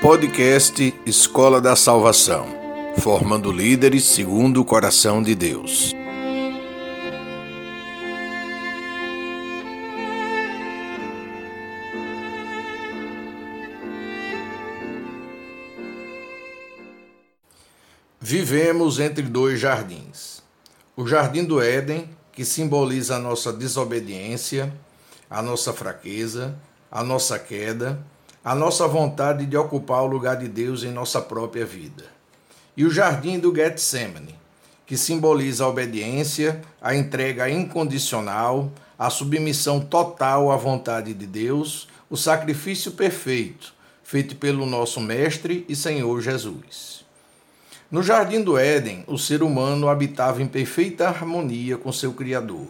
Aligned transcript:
Podcast 0.00 0.94
Escola 1.06 1.58
da 1.58 1.74
Salvação, 1.74 2.46
formando 2.98 3.50
líderes 3.50 4.04
segundo 4.04 4.60
o 4.60 4.64
coração 4.64 5.22
de 5.22 5.34
Deus. 5.34 5.94
Vivemos 18.20 19.00
entre 19.00 19.22
dois 19.22 19.58
jardins. 19.58 20.42
O 20.94 21.06
jardim 21.06 21.42
do 21.42 21.60
Éden, 21.60 22.10
que 22.32 22.44
simboliza 22.44 23.16
a 23.16 23.18
nossa 23.18 23.50
desobediência, 23.50 24.72
a 25.28 25.40
nossa 25.40 25.72
fraqueza, 25.72 26.54
a 26.90 27.02
nossa 27.02 27.38
queda, 27.38 28.04
a 28.46 28.54
nossa 28.54 28.86
vontade 28.86 29.44
de 29.44 29.56
ocupar 29.56 30.04
o 30.04 30.06
lugar 30.06 30.36
de 30.36 30.46
Deus 30.46 30.84
em 30.84 30.92
nossa 30.92 31.20
própria 31.20 31.66
vida. 31.66 32.04
E 32.76 32.84
o 32.84 32.90
jardim 32.92 33.40
do 33.40 33.52
Getsemane, 33.52 34.36
que 34.86 34.96
simboliza 34.96 35.64
a 35.64 35.68
obediência, 35.68 36.62
a 36.80 36.94
entrega 36.94 37.50
incondicional, 37.50 38.70
a 38.96 39.10
submissão 39.10 39.80
total 39.80 40.52
à 40.52 40.56
vontade 40.56 41.12
de 41.12 41.26
Deus, 41.26 41.88
o 42.08 42.16
sacrifício 42.16 42.92
perfeito, 42.92 43.74
feito 44.04 44.36
pelo 44.36 44.64
nosso 44.64 45.00
Mestre 45.00 45.66
e 45.68 45.74
Senhor 45.74 46.20
Jesus. 46.20 47.04
No 47.90 48.00
jardim 48.00 48.44
do 48.44 48.56
Éden, 48.56 49.02
o 49.08 49.18
ser 49.18 49.42
humano 49.42 49.88
habitava 49.88 50.40
em 50.40 50.46
perfeita 50.46 51.08
harmonia 51.08 51.76
com 51.76 51.90
seu 51.90 52.12
Criador, 52.12 52.68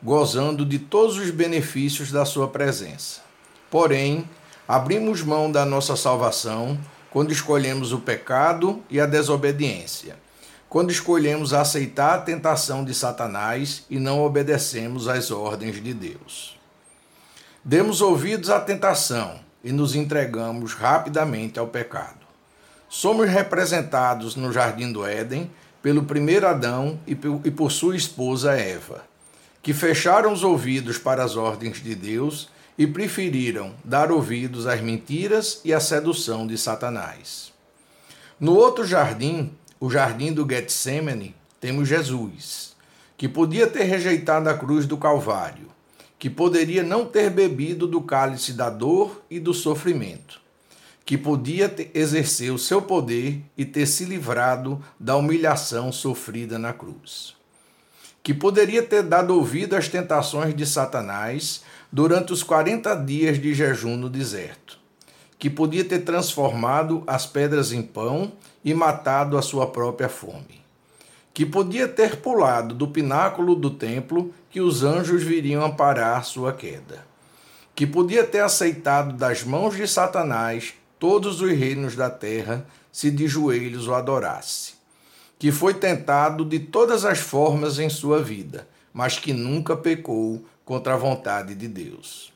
gozando 0.00 0.64
de 0.64 0.78
todos 0.78 1.18
os 1.18 1.32
benefícios 1.32 2.12
da 2.12 2.24
sua 2.24 2.46
presença. 2.46 3.22
Porém, 3.68 4.24
abrimos 4.70 5.20
mão 5.20 5.50
da 5.50 5.66
nossa 5.66 5.96
salvação 5.96 6.78
quando 7.10 7.32
escolhemos 7.32 7.92
o 7.92 7.98
pecado 7.98 8.80
e 8.88 9.00
a 9.00 9.06
desobediência, 9.06 10.16
quando 10.68 10.92
escolhemos 10.92 11.52
aceitar 11.52 12.14
a 12.14 12.22
tentação 12.22 12.84
de 12.84 12.94
Satanás 12.94 13.84
e 13.90 13.98
não 13.98 14.22
obedecemos 14.22 15.08
às 15.08 15.32
ordens 15.32 15.82
de 15.82 15.92
Deus. 15.92 16.56
Demos 17.64 18.00
ouvidos 18.00 18.48
à 18.48 18.60
tentação 18.60 19.40
e 19.64 19.72
nos 19.72 19.96
entregamos 19.96 20.72
rapidamente 20.72 21.58
ao 21.58 21.66
pecado. 21.66 22.24
Somos 22.88 23.28
representados 23.28 24.36
no 24.36 24.52
jardim 24.52 24.92
do 24.92 25.04
Éden 25.04 25.50
pelo 25.82 26.04
primeiro 26.04 26.46
Adão 26.46 27.00
e 27.08 27.50
por 27.50 27.72
sua 27.72 27.96
esposa 27.96 28.52
Eva, 28.52 29.02
que 29.64 29.74
fecharam 29.74 30.32
os 30.32 30.44
ouvidos 30.44 30.96
para 30.96 31.24
as 31.24 31.34
ordens 31.34 31.82
de 31.82 31.96
Deus 31.96 32.48
e 32.78 32.86
preferiram 32.86 33.74
dar 33.84 34.10
ouvidos 34.10 34.66
às 34.66 34.80
mentiras 34.80 35.60
e 35.64 35.72
à 35.72 35.80
sedução 35.80 36.46
de 36.46 36.56
Satanás. 36.56 37.52
No 38.38 38.54
outro 38.54 38.84
jardim, 38.84 39.52
o 39.78 39.90
jardim 39.90 40.32
do 40.32 40.48
Getsemane, 40.48 41.34
temos 41.60 41.88
Jesus, 41.88 42.74
que 43.16 43.28
podia 43.28 43.66
ter 43.66 43.82
rejeitado 43.82 44.48
a 44.48 44.54
cruz 44.56 44.86
do 44.86 44.96
Calvário, 44.96 45.68
que 46.18 46.30
poderia 46.30 46.82
não 46.82 47.04
ter 47.04 47.30
bebido 47.30 47.86
do 47.86 48.00
cálice 48.00 48.52
da 48.52 48.70
dor 48.70 49.22
e 49.30 49.38
do 49.38 49.52
sofrimento, 49.52 50.40
que 51.04 51.18
podia 51.18 51.74
exercer 51.94 52.50
o 52.50 52.58
seu 52.58 52.80
poder 52.80 53.42
e 53.56 53.64
ter 53.64 53.86
se 53.86 54.04
livrado 54.04 54.82
da 54.98 55.16
humilhação 55.16 55.90
sofrida 55.90 56.58
na 56.58 56.72
cruz, 56.72 57.34
que 58.22 58.34
poderia 58.34 58.82
ter 58.82 59.02
dado 59.02 59.34
ouvido 59.34 59.74
às 59.74 59.88
tentações 59.88 60.54
de 60.54 60.66
Satanás 60.66 61.62
durante 61.90 62.32
os 62.32 62.42
40 62.42 62.94
dias 62.96 63.40
de 63.40 63.54
jejum 63.54 63.96
no 63.96 64.08
deserto, 64.08 64.78
que 65.38 65.48
podia 65.48 65.84
ter 65.84 66.00
transformado 66.00 67.02
as 67.06 67.26
pedras 67.26 67.72
em 67.72 67.82
pão 67.82 68.32
e 68.64 68.74
matado 68.74 69.38
a 69.38 69.42
sua 69.42 69.66
própria 69.66 70.08
fome, 70.08 70.60
que 71.32 71.46
podia 71.46 71.88
ter 71.88 72.16
pulado 72.16 72.74
do 72.74 72.88
pináculo 72.88 73.54
do 73.54 73.70
templo 73.70 74.34
que 74.50 74.60
os 74.60 74.84
anjos 74.84 75.22
viriam 75.22 75.64
amparar 75.64 76.24
sua 76.24 76.52
queda, 76.52 77.06
que 77.74 77.86
podia 77.86 78.24
ter 78.24 78.40
aceitado 78.40 79.16
das 79.16 79.42
mãos 79.42 79.74
de 79.74 79.88
Satanás 79.88 80.74
todos 80.98 81.40
os 81.40 81.50
reinos 81.50 81.96
da 81.96 82.10
terra 82.10 82.66
se 82.92 83.10
de 83.10 83.26
joelhos 83.26 83.88
o 83.88 83.94
adorasse, 83.94 84.74
que 85.40 85.50
foi 85.50 85.72
tentado 85.72 86.44
de 86.44 86.58
todas 86.58 87.06
as 87.06 87.18
formas 87.18 87.78
em 87.78 87.88
sua 87.88 88.22
vida, 88.22 88.68
mas 88.92 89.18
que 89.18 89.32
nunca 89.32 89.74
pecou 89.74 90.44
contra 90.66 90.92
a 90.92 90.98
vontade 90.98 91.54
de 91.54 91.66
Deus. 91.66 92.30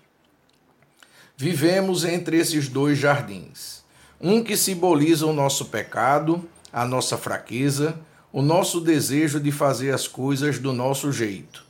Vivemos 1.36 2.06
entre 2.06 2.38
esses 2.38 2.66
dois 2.66 2.96
jardins, 2.96 3.84
um 4.18 4.42
que 4.42 4.56
simboliza 4.56 5.26
o 5.26 5.34
nosso 5.34 5.66
pecado, 5.66 6.48
a 6.72 6.86
nossa 6.86 7.18
fraqueza, 7.18 7.94
o 8.32 8.40
nosso 8.40 8.80
desejo 8.80 9.38
de 9.38 9.52
fazer 9.52 9.92
as 9.92 10.08
coisas 10.08 10.58
do 10.58 10.72
nosso 10.72 11.12
jeito, 11.12 11.62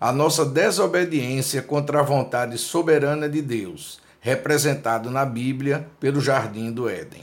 a 0.00 0.10
nossa 0.10 0.44
desobediência 0.44 1.62
contra 1.62 2.00
a 2.00 2.02
vontade 2.02 2.58
soberana 2.58 3.28
de 3.28 3.40
Deus, 3.40 4.00
representado 4.20 5.12
na 5.12 5.24
Bíblia 5.24 5.86
pelo 6.00 6.20
jardim 6.20 6.72
do 6.72 6.88
Éden. 6.88 7.22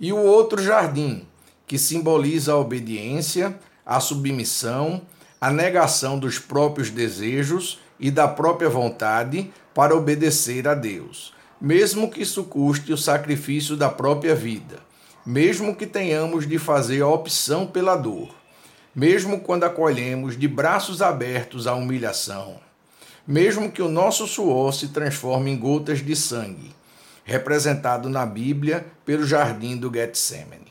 E 0.00 0.10
o 0.10 0.16
outro 0.16 0.62
jardim, 0.62 1.26
que 1.68 1.78
simboliza 1.78 2.52
a 2.52 2.56
obediência, 2.56 3.56
a 3.84 4.00
submissão, 4.00 5.02
a 5.40 5.50
negação 5.50 6.18
dos 6.18 6.38
próprios 6.38 6.90
desejos 6.90 7.78
e 8.00 8.10
da 8.10 8.26
própria 8.26 8.70
vontade 8.70 9.52
para 9.74 9.94
obedecer 9.94 10.66
a 10.66 10.74
Deus, 10.74 11.34
mesmo 11.60 12.10
que 12.10 12.22
isso 12.22 12.42
custe 12.44 12.92
o 12.92 12.96
sacrifício 12.96 13.76
da 13.76 13.88
própria 13.88 14.34
vida, 14.34 14.80
mesmo 15.24 15.76
que 15.76 15.86
tenhamos 15.86 16.48
de 16.48 16.58
fazer 16.58 17.02
a 17.02 17.06
opção 17.06 17.66
pela 17.66 17.94
dor, 17.94 18.34
mesmo 18.94 19.40
quando 19.40 19.64
acolhemos 19.64 20.38
de 20.38 20.48
braços 20.48 21.02
abertos 21.02 21.66
a 21.66 21.74
humilhação, 21.74 22.56
mesmo 23.26 23.70
que 23.70 23.82
o 23.82 23.88
nosso 23.88 24.26
suor 24.26 24.72
se 24.72 24.88
transforme 24.88 25.50
em 25.50 25.58
gotas 25.58 26.04
de 26.04 26.16
sangue, 26.16 26.74
representado 27.24 28.08
na 28.08 28.24
Bíblia 28.24 28.86
pelo 29.04 29.26
jardim 29.26 29.76
do 29.76 29.92
Getsemane. 29.92 30.67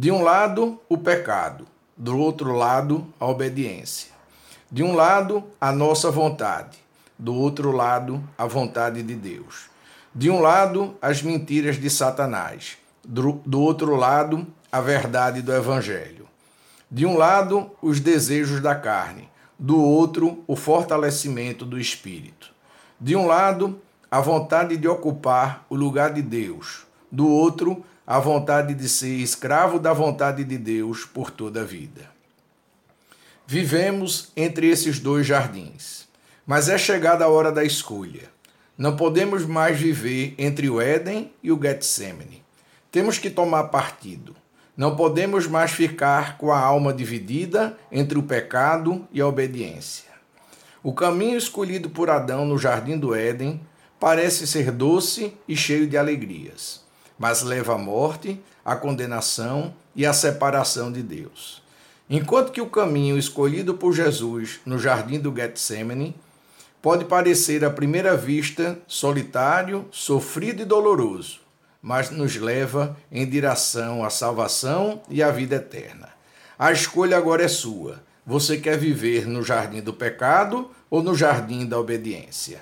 De 0.00 0.12
um 0.12 0.22
lado, 0.22 0.80
o 0.88 0.96
pecado, 0.96 1.66
do 1.96 2.16
outro 2.16 2.52
lado, 2.52 3.04
a 3.18 3.26
obediência. 3.26 4.12
De 4.70 4.84
um 4.84 4.94
lado, 4.94 5.42
a 5.60 5.72
nossa 5.72 6.08
vontade, 6.08 6.78
do 7.18 7.34
outro 7.34 7.72
lado, 7.72 8.22
a 8.38 8.46
vontade 8.46 9.02
de 9.02 9.16
Deus. 9.16 9.68
De 10.14 10.30
um 10.30 10.40
lado, 10.40 10.96
as 11.02 11.20
mentiras 11.20 11.80
de 11.80 11.90
Satanás, 11.90 12.78
do 13.04 13.60
outro 13.60 13.96
lado, 13.96 14.46
a 14.70 14.80
verdade 14.80 15.42
do 15.42 15.52
Evangelho. 15.52 16.28
De 16.88 17.04
um 17.04 17.16
lado, 17.16 17.68
os 17.82 17.98
desejos 17.98 18.60
da 18.60 18.76
carne, 18.76 19.28
do 19.58 19.82
outro, 19.82 20.44
o 20.46 20.54
fortalecimento 20.54 21.64
do 21.64 21.76
espírito. 21.76 22.52
De 23.00 23.16
um 23.16 23.26
lado, 23.26 23.80
a 24.08 24.20
vontade 24.20 24.76
de 24.76 24.86
ocupar 24.86 25.66
o 25.68 25.74
lugar 25.74 26.12
de 26.12 26.22
Deus, 26.22 26.86
do 27.10 27.26
outro, 27.26 27.84
a 28.10 28.18
vontade 28.18 28.72
de 28.72 28.88
ser 28.88 29.18
escravo 29.18 29.78
da 29.78 29.92
vontade 29.92 30.42
de 30.42 30.56
Deus 30.56 31.04
por 31.04 31.30
toda 31.30 31.60
a 31.60 31.64
vida. 31.64 32.08
Vivemos 33.46 34.32
entre 34.34 34.66
esses 34.66 34.98
dois 34.98 35.26
jardins, 35.26 36.08
mas 36.46 36.70
é 36.70 36.78
chegada 36.78 37.26
a 37.26 37.28
hora 37.28 37.52
da 37.52 37.62
escolha. 37.62 38.30
Não 38.78 38.96
podemos 38.96 39.44
mais 39.44 39.78
viver 39.78 40.34
entre 40.38 40.70
o 40.70 40.80
Éden 40.80 41.30
e 41.42 41.52
o 41.52 41.60
Getsemane. 41.60 42.42
Temos 42.90 43.18
que 43.18 43.28
tomar 43.28 43.64
partido. 43.64 44.34
Não 44.74 44.96
podemos 44.96 45.46
mais 45.46 45.72
ficar 45.72 46.38
com 46.38 46.50
a 46.50 46.58
alma 46.58 46.94
dividida 46.94 47.76
entre 47.92 48.18
o 48.18 48.22
pecado 48.22 49.06
e 49.12 49.20
a 49.20 49.26
obediência. 49.26 50.08
O 50.82 50.94
caminho 50.94 51.36
escolhido 51.36 51.90
por 51.90 52.08
Adão 52.08 52.46
no 52.46 52.56
jardim 52.56 52.96
do 52.96 53.14
Éden 53.14 53.60
parece 54.00 54.46
ser 54.46 54.72
doce 54.72 55.34
e 55.46 55.54
cheio 55.54 55.86
de 55.86 55.98
alegrias, 55.98 56.87
mas 57.18 57.42
leva 57.42 57.74
à 57.74 57.78
morte, 57.78 58.40
à 58.64 58.76
condenação 58.76 59.74
e 59.96 60.06
à 60.06 60.12
separação 60.12 60.92
de 60.92 61.02
Deus. 61.02 61.62
Enquanto 62.08 62.52
que 62.52 62.60
o 62.60 62.70
caminho 62.70 63.18
escolhido 63.18 63.74
por 63.74 63.92
Jesus 63.92 64.60
no 64.64 64.78
jardim 64.78 65.18
do 65.18 65.34
Getsemane 65.34 66.14
pode 66.80 67.04
parecer 67.04 67.64
à 67.64 67.70
primeira 67.70 68.16
vista 68.16 68.78
solitário, 68.86 69.86
sofrido 69.90 70.62
e 70.62 70.64
doloroso, 70.64 71.40
mas 71.82 72.10
nos 72.10 72.36
leva 72.36 72.96
em 73.10 73.28
direção 73.28 74.04
à 74.04 74.10
salvação 74.10 75.02
e 75.08 75.22
à 75.22 75.30
vida 75.30 75.56
eterna. 75.56 76.08
A 76.58 76.72
escolha 76.72 77.16
agora 77.16 77.44
é 77.44 77.48
sua. 77.48 78.02
Você 78.26 78.58
quer 78.58 78.76
viver 78.78 79.26
no 79.26 79.42
jardim 79.42 79.80
do 79.80 79.92
pecado 79.92 80.70
ou 80.90 81.02
no 81.02 81.14
jardim 81.14 81.66
da 81.66 81.78
obediência? 81.78 82.60